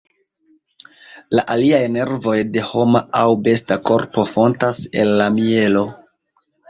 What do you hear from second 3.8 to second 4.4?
korpo